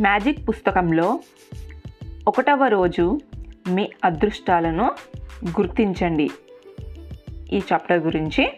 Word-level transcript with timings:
Magic 0.00 0.48
పుస్తకంలో 0.48 1.20
ఒకటవ 2.28 2.66
రోజు 2.66 3.20
మీ 3.68 3.90
అదృష్టాలను 4.04 4.90
గుర్తించండి. 5.48 6.30
ఈ 7.52 7.60
చాప్టర్ 7.72 7.98
గురించి 7.98 8.52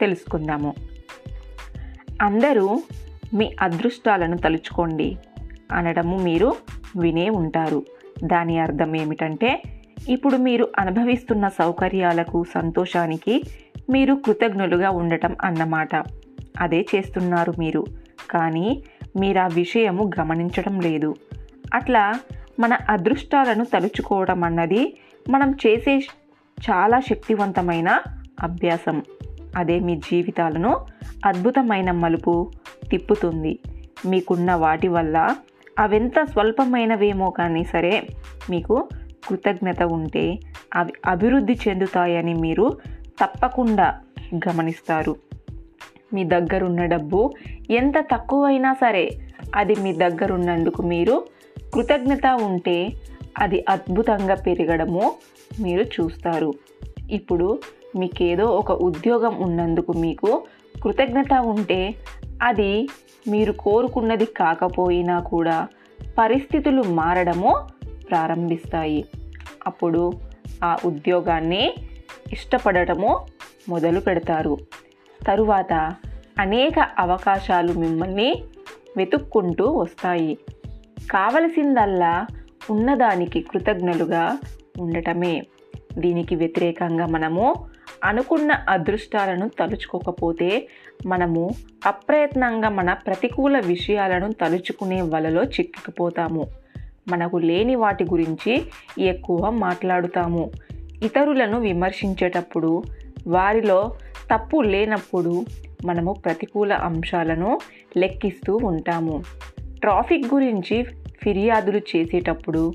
తెలుసుకుందాము. 0.00 0.74
అందరూ 2.22 2.82
మీ 3.34 3.54
అదృష్టాలను 3.60 4.36
తలుచుకోండి 4.36 5.16
అనడము 5.72 6.18
మీరు 6.18 6.56
వినే 6.98 7.28
ఉంటారు. 7.28 7.82
దాని 8.24 8.58
అర్థం 8.58 8.96
ఏమిటంటే 8.96 9.62
ఇప్పుడు 10.08 10.36
మీరు 10.36 10.68
అనుభవిస్తున్న 10.78 11.48
సౌకర్యాలకు 11.48 12.44
సంతోషానికి 12.54 13.42
మీరు 13.90 14.14
కృతజ్ఞులుగా 14.14 14.90
ఉండటం 14.90 15.36
అన్నమాట. 15.44 16.04
అదే 16.60 16.86
చేస్తున్నారు 16.94 17.54
మీరు. 17.58 17.84
కానీ 18.30 18.82
మీరు 19.16 19.38
ఆ 19.38 19.46
విషయము 19.46 20.10
గమనించడం 20.20 20.80
లేదు. 20.80 21.14
అట్లా 21.74 22.20
మన 22.60 22.78
అదృష్టాలను 22.88 23.64
తలుచుకోవడం 23.64 24.44
అన్నది 24.44 24.96
మనం 25.30 25.50
చేసే 25.66 25.98
చాలా 26.70 27.00
శక్తివంతమైన 27.00 28.02
అభ్యాసం. 28.40 29.02
అదే 29.56 29.78
మీ 29.78 29.96
జీవితాలను 29.96 30.86
అద్భుతమైన 31.26 31.90
మలుపు 31.90 32.52
తిప్పుతుంది. 32.90 33.58
మీకున్న 34.06 34.54
వాటి 34.54 34.88
వల్ల 34.88 35.36
అవెంత 35.78 36.14
స్వల్పమైనవేమో 36.24 37.30
కానీ 37.30 37.64
సరే 37.64 38.06
మీకు 38.50 38.88
కృతజ్ఞత 39.28 39.82
ఉంటే 39.82 40.38
అవి 40.74 40.92
అభివృద్ధి 41.06 41.58
చెందుతాయని 41.68 42.34
మీరు 42.34 42.78
తప్పకుండా 43.20 44.00
గమనిస్తారు. 44.34 45.16
మీ 46.14 46.24
దగ్గరున్న 46.24 46.84
డబ్బు 46.84 47.32
ఎంత 47.70 47.98
తక్కువైనా 47.98 48.72
సరే 48.72 49.10
అది 49.54 49.74
మీ 49.74 49.92
దగ్గరున్నందుకు 49.92 50.82
మీరు 50.82 51.26
కృతజ్ఞత 51.74 52.26
ఉంటే 52.26 52.92
అది 53.38 53.64
అద్భుతంగా 53.68 54.34
పెరగడము 54.34 55.12
మీరు 55.60 55.82
చూస్తారు. 55.82 56.54
ఇప్పుడు 57.10 57.58
మీకేదో 57.98 58.44
ఒక 58.44 58.72
ఉద్యోగం 58.72 59.36
ఉన్నందుకు 59.38 59.92
మీకు 59.92 60.42
కృతజ్ఞత 60.82 61.34
ఉంటే 61.34 61.94
అది 62.42 62.88
మీరు 63.28 63.52
కోరుకున్నది 63.52 64.24
కాకపోయినా 64.24 65.20
కూడా 65.20 65.68
పరిస్థితులు 66.18 66.82
మారడము 66.82 67.68
ప్రారంభిస్తాయి. 68.10 69.04
అప్పుడు 69.66 70.12
ఆ 70.64 70.76
ఉద్యోగాన్ని 70.84 71.74
ఇష్టపడటము 72.32 73.26
మొదలు 73.68 74.00
పెడతారు. 74.00 74.58
తరువాత 75.26 75.94
అనేక 76.38 76.78
అవకాశాలు 76.98 77.72
మిమ్మల్ని 77.72 78.44
వెతుక్కుంటూ 78.96 79.64
వస్తాయి. 79.64 80.38
కావలసిందల్లా 81.10 82.26
ఉన్నదానికి 82.70 83.40
కృతజ్ఞులుగా 83.40 84.38
ఉండటమే. 84.80 85.42
దీనికి 85.98 86.36
వ్యతిరేకంగా 86.36 87.06
మనము 87.06 87.54
అనుకున్న 88.04 88.52
అదృష్టాలను 88.68 89.48
తలుచుకోకపోతే 89.48 90.68
మనము 91.06 91.50
అప్రయత్నంగా 91.86 92.68
మన 92.68 92.92
ప్రతికూల 92.92 93.58
విషయాలను 93.58 94.32
తలుచుకునే 94.32 95.02
వలలో 95.02 95.42
చిక్కుకుపోతాము 95.42 96.46
మనకు 97.08 97.36
లేని 97.36 97.74
వాటి 97.74 98.04
గురించి 98.04 98.62
ఎక్కువ 98.98 99.50
మాట్లాడుతాము. 99.50 100.50
ఇతరులను 101.02 101.60
విమర్శించేటప్పుడు 101.60 102.82
వారిలో 103.26 103.96
తప్పు 104.34 104.62
లేనప్పుడు 104.62 105.44
మనము 105.84 106.12
ప్రతికూల 106.12 106.72
అంశాలను 106.72 107.58
లెక్కిస్తూ 107.96 108.56
ఉంటాము. 108.56 109.22
ట్రాఫిక్ 109.80 110.34
గురించి 110.34 110.82
ఫిర్యాదులు 111.22 111.78
చేసేటప్పుడు 111.78 112.72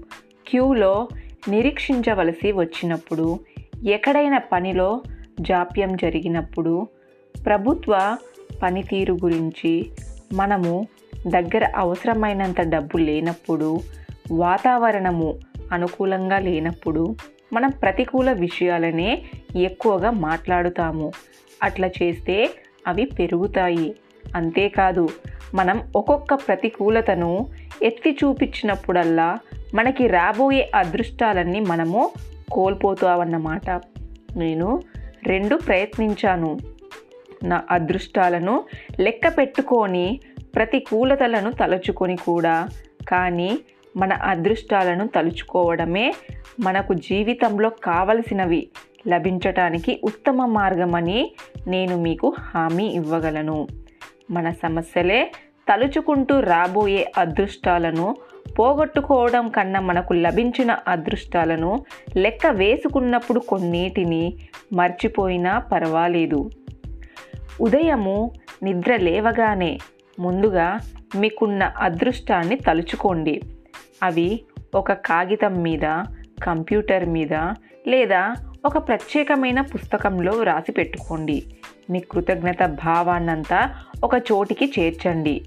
క్యూలో 0.48 1.08
నిరీక్షించవలసి 1.50 2.52
వచ్చినప్పుడు 2.52 3.40
ఎక్కడైనా 3.88 4.38
పనిలో 4.38 5.02
జాప్యం 5.42 5.96
జరిగినప్పుడు 5.96 6.88
ప్రభుత్వ 7.46 8.18
పనితీరు 8.64 9.14
గురించి 9.14 9.92
మనము 10.34 10.88
దగ్గర 11.28 11.72
అవసరమైనంత 11.76 12.62
డబ్బు 12.62 12.98
లేనప్పుడు 12.98 13.80
వాతావరణము 14.32 15.40
అనుకూలంగా 15.72 16.40
లేనప్పుడు 16.40 17.16
మనం 17.54 17.70
ప్రతికూల 17.70 18.32
విషయాలనే 18.32 19.24
ఎక్కువగా 19.56 20.12
మాట్లాడుతాము. 20.12 21.12
అట్లా 21.64 21.90
చేస్తే 22.04 22.50
అవి 22.88 23.06
పెరుగుతాయి. 23.06 23.96
అంతేకాదు 24.36 25.10
మనం 25.56 25.92
ఒక్కొక్క 25.96 26.34
ప్రతికూలతను 26.34 27.48
ఎత్తి 27.84 28.18
చూపించినప్పుడల్లా 28.24 29.40
మనకి 29.74 30.08
రాబోయే 30.08 30.72
అదృష్టాలన్నీ 30.76 31.60
మనము 31.60 32.10
కోల్పోతావన్నమాట. 32.52 33.70
నేను 34.36 34.82
రెండు 35.24 35.56
ప్రయత్నించాను. 35.56 36.58
నా 37.44 37.64
అదృష్టాలను 37.72 38.64
లెక్క 39.00 39.38
పెట్టుకొని 39.38 40.20
ప్రతికూలతలను 40.56 41.52
తలుచుకొని 41.52 42.16
కూడా. 42.16 42.68
కానీ 43.08 43.60
మన 43.98 44.14
అదృష్టాలను 44.14 45.08
తలుచుకోవడమే 45.08 46.14
మనకు 46.60 46.94
జీవితంలో 46.94 47.70
కావలసినవి. 47.70 48.68
లభించటానికి 49.08 50.02
ఉత్తమ 50.04 50.46
మార్గమని 50.46 51.32
నేను 51.68 51.98
మీకు 51.98 52.36
హామీ 52.40 52.86
ఇవ్వగలను. 52.86 53.68
మన 54.32 54.50
సమస్యలే 54.50 55.32
తలుచుకుంటూ 55.74 56.40
రాబోయే 56.40 57.12
అదృష్టాలను 57.18 58.16
పోగొట్టుకోవడం 58.60 59.50
కన్నా 59.50 59.80
మనకు 59.80 60.14
లభించిన 60.14 60.78
అదృష్టాలను 60.88 61.86
లెక్క 62.18 62.48
వేసుకున్నప్పుడు 62.48 63.40
కొన్నిటిని 63.40 64.38
మర్చిపోయినా 64.74 65.60
పర్వాలేదు. 65.60 66.50
ఉదయము 67.62 68.32
నిద్ర 68.64 68.96
లేవగానే 68.96 69.78
ముందుగా 70.20 70.78
మీకున్న 71.16 71.64
అదృష్టాన్ని 71.64 72.56
తలుచుకోండి. 72.56 73.42
అవి 74.04 74.42
ఒక 74.76 74.94
కాగితం 74.94 75.54
మీద 75.54 76.04
కంప్యూటర్ 76.44 77.10
మీద 77.10 77.34
లేదా 77.88 78.34
ఒక 78.66 78.78
ప్రత్యేకమైన 78.78 79.62
పుస్తకంలో 79.62 80.44
రాసి 80.44 80.72
పెట్టుకోండి. 80.72 81.44
మీ 81.90 82.00
కృతజ్ఞత 82.00 82.66
భావాన్నంతా 82.66 83.70
ఒక 84.04 84.16
చోటికి 84.16 84.74
చేర్చండి. 84.80 85.42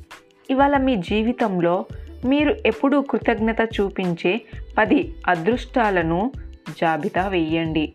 ఇవాళ 0.51 0.77
మీ 0.77 0.97
జీవితంలో 0.97 1.85
మీరు 2.25 2.57
ఎప్పుడూ 2.67 3.01
కృతజ్ఞత 3.01 3.61
చూపించే 3.61 4.41
పది 4.79 5.15
అదృష్టాలను 5.27 6.33
జాబితా 6.81 7.29
వేయండి. 7.29 7.95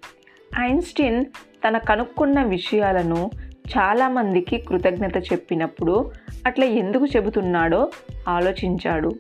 ఐన్స్టీన్ 0.59 1.25
తన 1.67 1.77
కనుక్కున్న 1.77 2.43
విషయాలను 2.43 3.29
చాలామందికి 3.77 4.57
కృతజ్ఞత 4.57 5.17
చెప్పినప్పుడు 5.17 6.11
అట్లా 6.45 6.65
ఎందుకు 6.65 7.05
చెబుతున్నాడో 7.05 7.91
ఆలోచించాడు. 8.27 9.11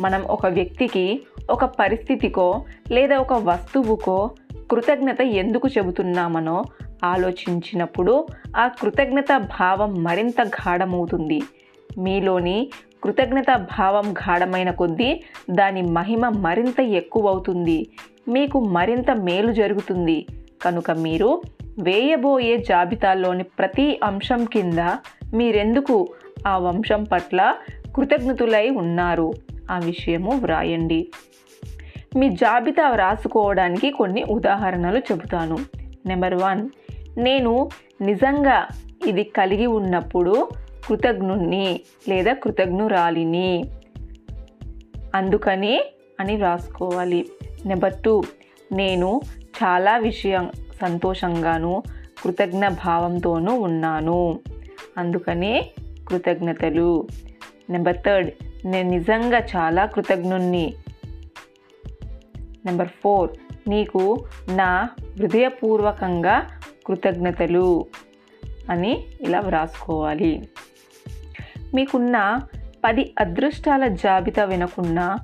మనం 0.00 0.22
ఒక 0.22 0.46
వ్యక్తికి 0.46 1.22
ఒక 1.50 1.64
పరిస్థితికో 1.64 2.64
లేదా 2.90 3.16
ఒక 3.16 3.32
వస్తువుకో 3.32 4.30
కృతజ్ఞత 4.72 5.20
ఎందుకు 5.20 5.68
చెబుతున్నామనో 5.68 6.64
ఆలోచించినప్పుడు 7.04 8.26
ఆ 8.56 8.68
కృతజ్ఞత 8.68 9.36
భావం 9.36 10.02
మరింత 10.02 10.40
గాఢమవుతుంది. 10.40 11.42
మీలోని 11.98 12.70
కృతజ్ఞత 13.04 13.56
భావం 13.56 14.12
గాఢమైన 14.12 14.70
కొద్దీ 14.70 15.22
దాని 15.50 15.82
మహిమ 15.82 16.28
మరింత 16.28 16.80
ఎక్కువవుతుంది. 16.80 17.86
మీకు 18.28 18.60
మరింత 18.60 19.10
మేలు 19.10 19.52
జరుగుతుంది. 19.52 20.26
కనుక 20.62 20.90
మీరు 20.90 21.42
వేయబోయే 21.78 22.58
జాబితాలోని 22.58 23.42
ప్రతి 23.42 24.00
అంశం 24.04 24.44
కింద 24.44 24.78
మీరెందుకు 25.34 26.08
ఆ 26.46 26.58
వంశం 26.58 27.04
పట్ల 27.04 27.54
కృతజ్ఞతులై 27.96 28.70
ఉన్నారు? 28.70 29.32
ఆ 29.70 29.78
విషయము 29.78 30.30
వ్రాయండి. 30.30 31.08
మీ 32.16 32.28
జాబితా 32.28 32.90
వ్రాసుకోవడానికి 32.90 33.90
కొన్ని 33.90 34.24
ఉదాహరణలు 34.30 34.98
చెబుతాను. 34.98 35.58
నెంబర్ 36.06 36.34
వన్ 36.34 36.68
నేను 37.18 37.68
నిజంగా 38.00 38.68
ఇది 39.06 39.24
కలిగి 39.24 39.66
ఉన్నప్పుడు 39.66 40.48
కృతజ్ఞుణ్ణి 40.88 41.80
లేదా 42.08 42.32
కృతజ్ఞురాలిని 42.32 43.64
అందుకని 45.14 45.80
అని 46.20 46.36
వ్రాసుకోవాలి. 46.36 47.28
నెంబర్ 47.66 47.94
టూ 48.04 48.22
నేను 48.72 49.20
చాలా 49.44 49.98
విషయం 49.98 50.50
సంతోషంగాను 50.80 51.82
కృతజ్ఞ 52.24 52.68
భావంతోనూ 52.68 53.60
ఉన్నాను. 53.60 54.40
అందుకని 54.98 55.70
కృతజ్ఞతలు. 56.08 57.06
నెంబర్ 57.70 57.96
థర్డ్ 57.96 58.30
నేను 58.64 58.90
నిజంగా 58.90 59.38
చాలా 59.38 59.86
కృతజ్ఞుణ్ణి 59.86 60.74
నెంబర్ 62.66 62.88
ఫోర్ 62.88 63.30
నీకు 63.68 64.24
నా 64.48 64.88
హృదయపూర్వకంగా 65.18 66.48
కృతజ్ఞతలు 66.86 67.86
అని 68.70 69.04
ఇలా 69.20 69.40
వ్రాసుకోవాలి. 69.40 70.48
మీకున్న 71.74 72.38
పది 72.84 73.14
అదృష్టాల 73.20 73.88
జాబితా 73.88 74.44
వినకున్నా 74.44 75.18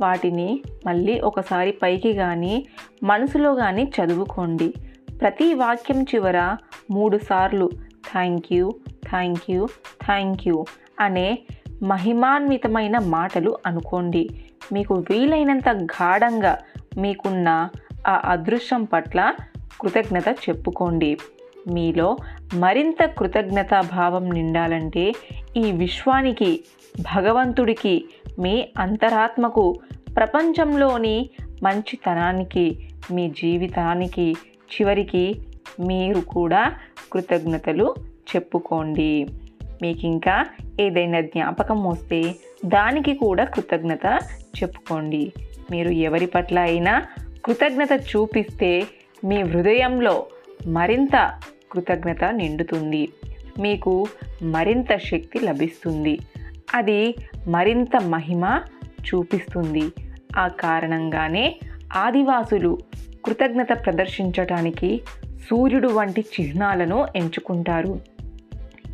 వాటిని 0.00 0.62
మళ్ళీ 0.86 1.20
ఒకసారి 1.20 1.72
పైకి 1.72 2.12
కానీ 2.12 2.66
మనసులో 3.02 3.54
కానీ 3.54 3.82
చదువుకోండి. 3.82 4.74
ప్రతి 5.20 5.54
వాక్యం 5.54 6.02
చివర 6.02 6.56
మూడు 6.90 7.18
సార్లు 7.18 7.70
thank 8.12 8.46
you 8.52 8.70
thank 9.10 9.50
you 9.50 9.66
thank 10.04 10.48
you 10.48 10.64
అనే 11.00 11.38
మహిమాన్వితమైన 11.82 12.98
మాటలు 12.98 13.58
అనుకోండి. 13.66 14.30
మీకు 14.72 14.94
వీలైనంత 15.10 15.68
గాఢంగా 15.68 16.58
మీకున్న 16.96 17.68
ఆ 18.08 18.22
అదృష్టం 18.24 18.84
పట్ల 18.84 19.34
కృతజ్ఞత 19.80 20.28
చెప్పుకోండి. 20.28 21.18
మీలో 21.68 22.16
మరింత 22.54 23.04
కృతజ్ఞతా 23.04 23.80
భావం 23.80 24.30
నిండాలంటే 24.30 25.12
ఈ 25.56 25.72
విశ్వానికి 25.72 26.64
భగవంతుడికి 27.00 28.04
మీ 28.38 28.68
అంతరాత్మకు 28.78 29.80
ప్రపంచంలోని 30.16 31.30
మంచితనానికి 31.62 32.88
మీ 33.12 33.28
జీవితానికి 33.28 34.34
చివరికి 34.74 35.34
మీరు 35.80 36.20
కూడా 36.20 36.72
కృతజ్ఞతలు 37.12 37.94
చెప్పుకోండి. 38.36 39.26
మీకు 39.82 40.06
ఇంకా 40.06 40.46
ఏదైనా 40.80 41.20
జ్ఞాపకం 41.20 41.84
వస్తే 41.84 42.34
దానికి 42.66 43.14
కూడా 43.14 43.44
కృతజ్ఞత 43.44 44.20
చెప్పుకోండి. 44.62 45.32
మీరు 45.70 45.88
ఎవరి 45.88 46.26
పట్ల 46.26 46.58
అయినా 46.58 47.06
కృతజ్ఞత 47.44 47.88
చూపిస్తే 47.92 48.82
మీ 49.24 49.42
హృదయంలో 49.42 50.26
మరింత 50.66 51.40
కృతజ్ఞత 51.72 52.24
నిండుతుంది. 52.24 53.08
మీకు 53.60 54.06
మరింత 54.42 54.96
శక్తి 54.96 55.38
లభిస్తుంది. 55.40 56.18
అది 56.74 57.14
మరింత 57.48 57.96
మహిమ 57.96 58.60
చూపిస్తుంది. 59.00 59.92
ఆ 60.36 60.48
కారణంగానే 60.48 61.60
ఆదివాసులు 61.96 62.78
కృతజ్ఞత 63.24 63.68
ప్రదర్శించటానికి 63.84 65.00
సూర్యుడు 65.50 65.88
వంటి 65.88 66.24
చిహ్నాలను 66.40 67.06
ఎంచుకుంటారు. 67.16 68.00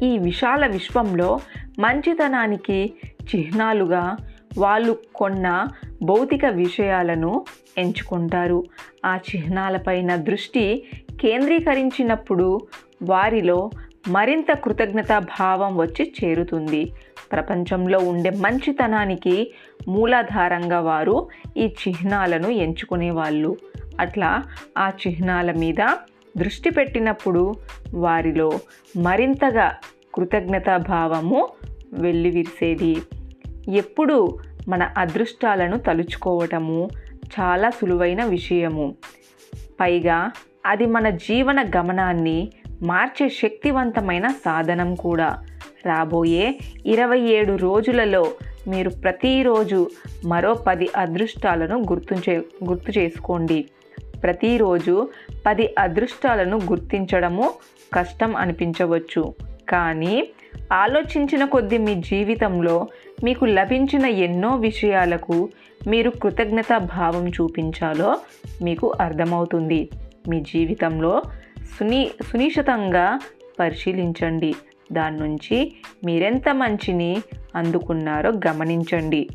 ఈ 0.03 0.19
విశాల 0.19 0.67
విశ్వంలో 0.67 1.41
మంచితనానికి 1.79 2.93
చిహ్నాలుగా 3.35 4.17
వాళ్ళు 4.59 4.99
కొన్న 5.15 5.67
భౌతిక 6.03 6.47
విషయాలను 6.47 7.45
ఎంచుకుంటారు. 7.79 8.65
ఆ 9.07 9.17
చిహ్నాలపైన 9.17 10.17
దృష్టి 10.17 10.85
కేంద్రీకరించినప్పుడు 11.21 12.61
వారిలో 13.03 13.71
మరింత 14.09 14.53
కృతజ్ఞతా 14.53 15.19
భావం 15.19 15.77
వచ్చి 15.77 16.13
చేరుతుంది. 16.25 16.93
ప్రపంచంలో 17.33 17.99
ఉండే 17.99 18.31
మంచితనానికి 18.31 19.53
మూలాధారంగా 19.89 20.81
వారు 20.81 21.29
ఈ 21.57 21.75
చిహ్నాలను 21.89 22.49
ఎంచుకునేవాళ్ళు. 22.49 23.57
అట్లా 24.01 24.43
ఆ 24.79 24.91
చిహ్నాల 25.07 25.53
మీద 25.53 25.97
దృష్టి 26.37 26.71
పెట్టినప్పుడు 26.71 27.55
వారిలో 27.95 28.61
మరింతగా 28.97 29.73
కృతజ్ఞతా 30.15 30.77
భావము 30.77 31.49
వెళ్ళివిరిసేది 31.93 32.97
ఎప్పుడు 33.69 34.39
మన 34.71 34.83
అదృష్టాలను 34.99 35.79
తలుచుకోవటము 35.79 36.89
చాలా 37.25 37.71
సులువైన 37.71 38.25
విషయము. 38.25 38.95
పైగా 39.81 40.31
అది 40.67 40.87
మన 40.87 41.11
జీవన 41.11 41.65
గమనాన్ని 41.77 42.53
మార్చే 42.83 43.29
శక్తివంతమైన 43.29 44.29
సాధనం 44.29 44.95
కూడా. 44.95 45.39
రాబోయే 45.87 46.59
ఇరవై 46.87 47.21
ఏడు 47.21 47.57
రోజులలో 47.57 48.33
మీరు 48.69 48.91
ప్రతిరోజు 48.91 49.91
మరో 50.27 50.55
పది 50.55 50.89
అదృష్టాలను 50.97 51.79
గుర్తుంచే 51.79 52.39
గుర్తు 52.69 52.99
చేసుకోండి. 52.99 53.69
ప్రతిరోజు 54.23 55.09
పది 55.47 55.75
అదృష్టాలను 55.79 56.57
గుర్తించడము 56.57 57.53
కష్టం 57.93 58.37
అనిపించవచ్చు. 58.37 59.35
కానీ 59.69 60.29
ఆలోచించిన 60.73 61.45
కొద్దీ 61.45 61.79
మీ 61.79 61.95
జీవితంలో 61.95 62.89
మీకు 63.25 63.45
లభించిన 63.45 64.07
ఎన్నో 64.07 64.57
విషయాలకు 64.57 65.49
మీరు 65.87 66.11
కృతజ్ఞతా 66.11 66.79
భావం 66.79 67.29
చూపించాలో 67.29 68.19
మీకు 68.63 68.95
అర్థమవుతుంది. 69.01 69.91
మీ 70.29 70.41
జీవితంలో 70.41 71.23
సుని 71.79 72.11
సునిశ్చితంగా 72.33 73.19
పరిశీలించండి. 73.61 74.55
దాని 74.93 75.17
నుంచి 75.17 75.73
మీరెంత 76.05 76.49
మంచిని 76.49 77.17
అందుకున్నారో 77.55 78.33
గమనించండి. 78.49 79.29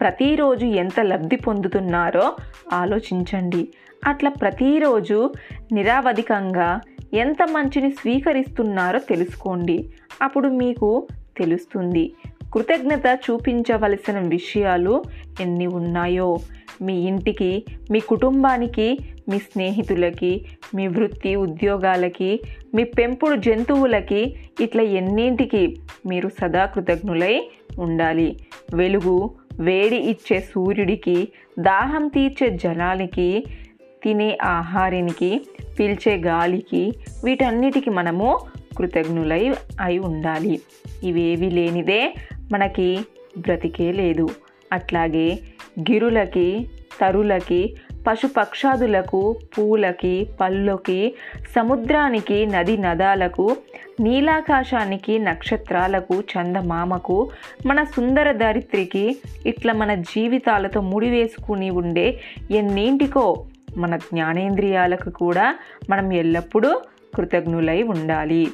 ప్రతిరోజు 0.00 0.66
ఎంత 0.66 1.00
లబ్ధి 1.00 1.36
పొందుతున్నారో 1.36 2.36
ఆలోచించండి. 2.72 3.68
అట్లా 4.06 4.30
ప్రతిరోజు 4.30 5.32
నిరావధికంగా 5.72 6.80
ఎంత 7.14 7.42
మంచిని 7.52 7.90
స్వీకరిస్తున్నారో 7.90 8.98
తెలుసుకోండి. 8.98 9.90
అప్పుడు 10.22 10.48
మీకు 10.48 11.08
తెలుస్తుంది. 11.36 12.12
కృతజ్ఞత 12.54 13.18
చూపించవలసిన 13.30 14.18
విషయాలు 14.18 15.02
ఎన్ని 15.40 15.66
ఉన్నాయో? 15.66 16.38
మీ 16.82 16.94
ఇంటికి 17.00 17.64
మీ 17.90 18.00
కుటుంబానికి 18.00 18.98
మీ 19.28 19.38
స్నేహితులకి 19.38 20.44
మీ 20.74 20.86
వృత్తి 20.86 21.36
ఉద్యోగాలకి 21.36 22.40
మీ 22.74 22.84
పెంపుడు 22.84 23.36
జంతువులకి 23.36 24.34
ఇట్లా 24.60 24.82
ఎన్నింటికి 24.82 25.76
మీరు 26.06 26.30
సదా 26.40 26.66
కృతజ్ఞులై 26.66 27.50
ఉండాలి. 27.78 28.36
వెలుగు 28.74 29.30
వేడి 29.60 29.96
ఇచ్చే 29.96 30.40
సూర్యుడికి 30.40 31.28
దాహం 31.58 32.08
తీర్చే 32.08 32.50
జలానికి 32.50 33.44
తినే 34.02 34.38
ఆహారానికి 34.42 35.46
పీల్చే 35.78 36.16
గాలికి 36.16 36.92
వీటన్నిటికి 37.24 37.90
మనము 37.90 38.38
కృతజ్ఞులై 38.78 39.54
అయి 39.80 39.98
ఉండాలి. 39.98 40.60
ఇవేవి 41.02 41.50
లేనిదే 41.50 42.14
మనకి 42.52 42.98
బ్రతికే 43.38 43.92
లేదు. 43.92 44.28
అట్లాగే 44.72 45.38
గిరులకి 45.80 46.70
తరులకి 47.00 47.76
పశుపక్షాదులకు 48.06 49.38
పూలకి 49.58 50.26
పళ్ళకి 50.40 51.14
సముద్రానికి 51.56 52.46
నది 52.46 52.76
నదాలకు 52.76 53.56
నీలాకాశానికి 54.00 55.18
నక్షత్రాలకు 55.18 56.20
చందమామకు 56.20 57.30
మన 57.66 57.82
సుందర 57.82 58.32
దారిత్రికి 58.32 59.16
ఇట్లా 59.46 59.72
మన 59.72 59.94
జీవితాలతో 59.94 60.80
ముడివేసుకుని 60.80 61.70
ఉండే 61.70 62.20
ఎన్నింటికో 62.50 63.44
మన 63.76 63.96
జ్ఞానేంద్రియాలకు 63.96 65.10
కూడా 65.10 65.58
మనం 65.90 66.12
ఎల్లప్పుడూ 66.12 66.80
కృతజ్ఞులై 67.14 67.82
ఉండాలి. 67.82 68.48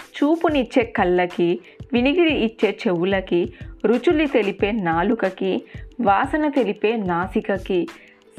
చూపునిచ్చే 0.00 0.84
కళ్ళకి 0.84 1.60
వినిగిడి 1.92 2.34
ఇచ్చే 2.34 2.78
చెవులకి 2.86 3.52
రుచులు 3.86 4.26
తెలిపే 4.26 4.70
నాలుకకి 4.72 5.62
వాసన 6.00 6.48
తెలిపే 6.48 6.96
నాసికకి 6.96 7.88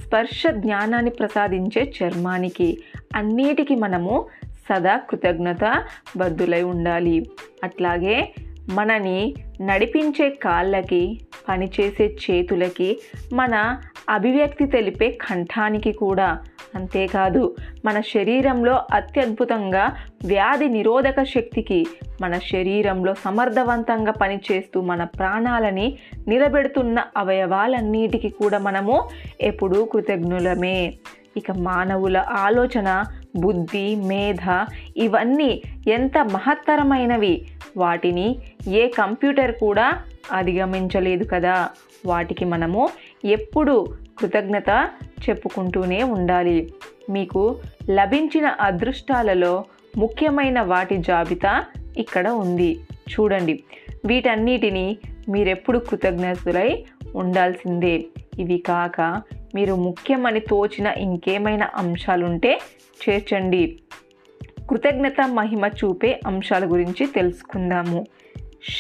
స్పర్శ 0.05 0.43
జ్ఞానాన్ని 0.49 1.11
ప్రసాదించే 1.11 1.93
చర్మానికి 2.03 2.77
అన్నిటికీ 3.15 3.75
మనము 3.75 4.25
సదా 4.69 4.97
కృతజ్ఞత 4.97 5.83
బద్దులై 6.17 6.63
ఉండాలి. 6.63 7.29
అట్లాగే 7.63 8.33
మనని 8.69 9.35
నడిపించే 9.61 10.29
కాళ్ళకి 10.29 11.19
పనిచేసే 11.49 12.15
చేతులకి 12.31 13.01
మన 13.33 13.77
అభివ్యక్తి 14.09 14.65
తెలిపే 14.65 15.09
కంఠానికి 15.09 15.91
కూడా. 15.91 16.39
అంతేకాదు 16.75 17.55
మన 17.85 18.01
శరీరంలో 18.01 18.81
అత్యద్భుతంగా 18.93 19.95
వ్యాధి 20.25 20.67
నిరోధక 20.67 21.23
శక్తికి 21.23 21.85
మన 22.21 22.37
శరీరంలో 22.37 23.13
సమర్థవంతంగా 23.13 24.11
పనిచేస్తూ 24.11 24.81
మన 24.81 25.03
ప్రాణాలని 25.03 25.97
నిలబెడుతున్న 26.27 27.03
అవయవాలన్నిటికీ 27.17 28.29
కూడా 28.29 28.57
మనము 28.57 29.09
ఎప్పుడూ 29.41 29.85
కృతజ్ఞులమే. 29.85 30.93
ఇక 31.37 31.51
మానవుల 31.51 32.17
ఆలోచన 32.17 33.03
బుద్ధి 33.35 33.95
మేధ 33.95 34.65
ఇవన్నీ 34.97 35.61
ఎంత 35.87 36.17
మహత్తరమైనవి? 36.17 37.45
వాటిని 37.77 38.39
ఏ 38.67 38.87
కంప్యూటర్ 38.87 39.55
కూడా 39.59 39.93
అధిగమించలేదు 40.31 41.23
కదా. 41.23 41.69
వాటికి 42.05 42.45
మనము 42.45 42.89
ఎప్పుడు 43.25 43.85
కృతజ్ఞత 44.19 44.89
చెప్పుకుంటూనే 45.29 46.03
ఉండాలి. 46.03 46.73
మీకు 47.09 47.59
లభించిన 47.91 48.45
అదృష్టాలలో 48.45 49.63
ముఖ్యమైన 49.97 50.61
వాటి 50.61 50.97
జాబితా 50.97 51.63
ఇక్కడ 51.97 52.29
ఉంది. 52.29 52.79
చూడండి. 53.11 53.63
వీటన్నిటిని 54.05 54.97
మీరెప్పుడు 55.29 55.79
కృతజ్ఞతలై 55.79 56.85
ఉండాల్సిందే. 57.15 58.05
ఇవి 58.39 58.57
కాక 58.57 59.21
మీరు 59.55 59.73
ముఖ్యమని 59.73 60.39
తోచిన 60.39 60.87
ఇంకేమైనా 60.87 61.69
అంశాలుంటే 61.75 62.59
చేర్చండి. 63.09 63.79
కృతజ్ఞత 64.69 65.21
మహిమ 65.33 65.65
చూపే 65.65 66.19
అంశాల 66.27 66.71
గురించి 66.71 67.05
తెలుసుకుందాము. 67.05 68.05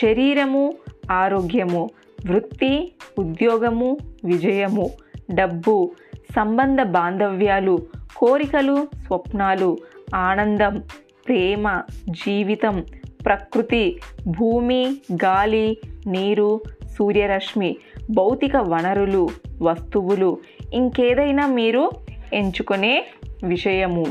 శరీరము 0.01 0.73
ఆరోగ్యము 1.11 1.89
వృత్తి 2.25 2.91
ఉద్యోగము 3.19 3.97
విజయము 4.25 4.91
డబ్బు 5.33 5.91
సంబంధ 6.35 6.81
బాంధవ్యాలు 6.81 7.77
కోరికలు 8.15 8.87
స్వప్నాలు 8.95 9.77
ఆనందం 10.15 10.83
ప్రేమ 11.27 11.81
జీవితం 12.09 12.85
ప్రకృతి 13.25 13.99
భూమి 14.27 14.97
గాలి 15.13 15.77
నీరు 16.07 16.61
సూర్యరశ్మి 16.85 17.77
భౌతిక 18.11 18.55
వనరులు 18.57 19.29
వస్తువులు 19.61 20.37
ఇంకేదైనా 20.73 21.47
మీరు 21.47 21.91
ఎంచుకునే 22.33 23.05
విషయము. 23.43 24.05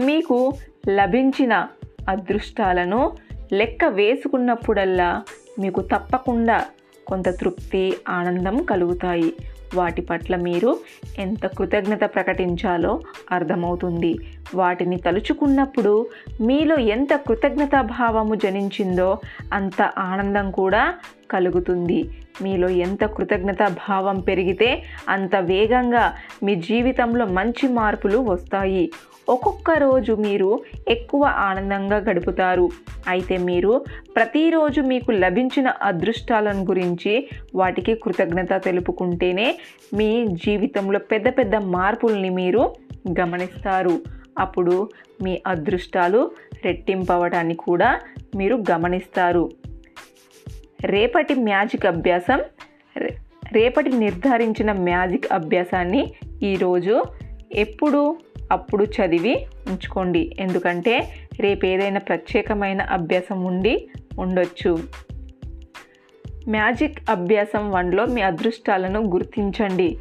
మీకు 0.00 0.52
లభించిన 0.88 1.68
అదృష్టాలను 2.08 3.12
లెక్క 3.52 3.84
వేసుకున్నప్పుడల్లా 3.84 5.22
మీకు 5.58 5.80
తప్పకుండా 5.80 6.64
కొంత 7.06 7.28
తృప్తి 7.28 7.96
ఆనందం 8.08 8.62
కలుగుతాయి. 8.62 9.34
వాటి 9.74 10.02
పట్ల 10.02 10.36
మీరు 10.36 10.78
ఎంత 11.18 11.46
కృతజ్ఞత 11.46 12.14
ప్రకటించాలో 12.14 13.00
అర్థమవుతుంది. 13.32 14.18
వాటిని 14.54 14.96
తలుచుకున్నప్పుడు 14.96 16.06
మీలో 16.40 16.76
ఎంత 16.76 17.14
కృతజ్ఞతా 17.14 17.80
భావము 17.80 18.34
జనించిందో 18.34 19.18
అంత 19.52 19.82
ఆనందం 19.82 20.50
కూడా 20.50 20.94
కలుగుతుంది. 21.32 22.00
మీలో 22.42 22.68
ఎంత 22.68 23.04
కృతజ్ఞతా 23.04 23.68
భావం 23.88 24.20
పెరిగితే 24.20 24.82
అంత 25.08 25.36
వేగంగా 25.36 26.12
మీ 26.42 26.54
జీవితంలో 26.54 27.26
మంచి 27.26 27.68
మార్పులు 27.68 28.18
వస్తాయి. 28.18 28.90
ఒక్కొక్క 29.28 29.70
రోజు 29.70 30.12
మీరు 30.12 30.50
ఎక్కువ 30.88 31.24
ఆనందంగా 31.24 31.96
గడుపుతారు. 31.96 32.68
అయితే 33.08 33.36
మీరు 33.38 33.84
ప్రతిరోజు 34.16 34.80
మీకు 34.80 35.10
లభించిన 35.10 35.68
అదృష్టాలను 35.82 36.62
గురించి 36.64 37.28
వాటికి 37.54 37.94
కృతజ్ఞత 37.94 38.52
తెలుపుకుంటేనే 38.64 39.48
మీ 39.94 40.26
జీవితంలో 40.44 40.98
పెద్ద 40.98 41.28
పెద్ద 41.38 41.56
మార్పుల్ని 41.56 42.30
మీరు 42.30 42.62
గమనిస్తారు. 43.20 44.00
అప్పుడు 44.38 44.88
మీ 45.22 45.42
అదృష్టాలు 45.46 46.30
రెట్టింపవటాన్ని 46.64 47.54
కూడా 47.54 48.00
మీరు 48.36 48.56
గమనిస్తారు. 48.70 49.50
రేపటి 50.84 51.34
మ్యాజిక్ 51.34 51.86
అభ్యాసం 51.86 52.42
రేపటి 53.52 53.90
నిర్ధారించిన 53.90 54.72
మ్యాజిక్ 54.72 55.32
అభ్యాసాన్ని 55.32 56.12
ఈరోజు 56.42 57.02
ఎప్పుడు 57.52 58.16
అప్పుడు 58.52 58.84
చదివి 58.84 59.46
ఉంచుకోండి. 59.68 60.36
ఎందుకంటే 60.38 61.08
రేపు 61.40 61.66
ఏదైనా 61.66 62.00
ప్రత్యేకమైన 62.00 62.82
అభ్యాసం 62.82 63.44
ఉండి 63.44 63.88
ఉండొచ్చు. 64.18 64.78
మ్యాజిక్ 66.48 67.10
అభ్యాసం 67.10 67.70
వన్లో 67.70 68.06
మీ 68.06 68.22
అదృష్టాలను 68.22 69.00
గుర్తించండి. 69.00 69.98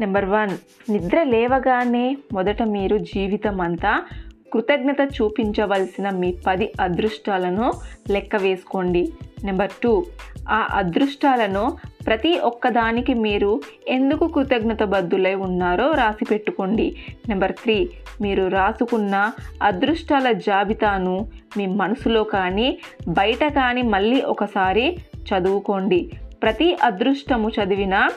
నెంబర్ 0.00 0.24
వన్ 0.24 0.50
నిద్ర 0.92 1.22
లేవగానే 1.22 2.16
మొదట 2.32 2.62
మీరు 2.62 2.98
జీవితం 2.98 3.60
అంతా 3.60 4.06
కృతజ్ఞత 4.52 5.00
చూపించవలసిన 5.00 6.10
మీ 6.10 6.34
పది 6.46 6.72
అదృష్టాలను 6.80 7.72
లెక్క 8.10 8.36
వేసుకోండి. 8.36 9.12
నెంబర్ 9.44 9.70
టూ 9.82 10.04
ఆ 10.48 10.68
అదృష్టాలను 10.74 11.76
ప్రతి 12.06 12.38
ఒక్కదానికి 12.38 13.14
మీరు 13.14 13.60
ఎందుకు 13.88 14.28
కృతజ్ఞత 14.28 14.82
బద్దులై 14.82 15.34
ఉన్నారో 15.34 15.90
రాసి 15.90 16.24
పెట్టుకోండి. 16.24 16.96
నెంబర్ 17.28 17.52
త్రీ 17.52 17.88
మీరు 18.20 18.48
రాసుకున్న 18.48 19.30
అదృష్టాల 19.62 20.32
జాబితాను 20.32 21.28
మీ 21.56 21.66
మనసులో 21.66 22.24
కానీ 22.24 22.78
బయట 23.08 23.44
కానీ 23.44 23.82
మళ్ళీ 23.82 24.20
ఒకసారి 24.20 24.96
చదువుకోండి. 25.28 26.12
ప్రతి 26.42 26.78
అదృష్టము 26.82 27.48
చదివిన 27.48 28.08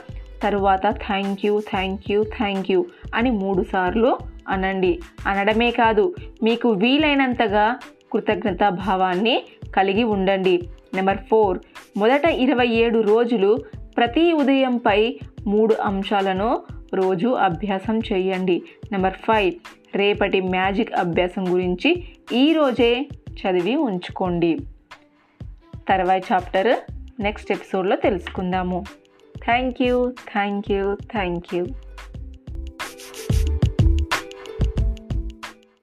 తరువాత 0.44 0.88
thank 0.88 1.46
you 1.46 1.62
thank 1.70 2.12
you 2.12 2.24
thank 2.24 2.72
you 2.72 2.86
అని 3.16 3.32
మూడుసార్లు 3.32 4.18
అనండి. 4.50 5.00
అనడమే 5.28 5.72
కాదు 5.72 6.16
మీకు 6.44 6.70
వీలైనంతగా 6.70 7.80
కృతజ్ఞతా 8.12 8.70
భావాన్ని 8.70 9.44
కలిగి 9.76 10.04
ఉండండి. 10.04 10.70
నెంబర్ 10.94 11.18
ఫోర్ 11.18 11.60
మొదట 11.98 12.26
ఇరవై 12.26 12.68
ఏడు 12.68 13.00
రోజులు 13.00 13.58
ప్రతి 13.98 14.34
ఉదయంపై 14.34 15.20
మూడు 15.48 15.74
అంశాలను 15.74 16.64
రోజు 16.94 17.28
అభ్యాసం 17.28 18.00
చేయండి. 18.00 18.62
నెంబర్ 18.92 19.14
ఫైవ్ 19.14 19.54
రేపటి 19.96 20.42
మ్యాజిక్ 20.42 20.94
అభ్యాసం 20.94 21.54
గురించి 21.54 22.04
ఈరోజే 22.34 23.08
చదివి 23.40 23.76
ఉంచుకోండి. 23.76 24.58
తర్వాయి 25.90 26.24
చాప్టర్ 26.34 26.76
నెక్స్ట్ 27.22 27.52
ఎపిసోడ్లో 27.52 27.96
తెలుసుకుందాము. 27.96 28.84
Thank 29.46 29.82
you 29.82 30.14
thank 30.34 30.72
you 30.72 30.96
thank 31.12 31.56
you. 31.56 31.66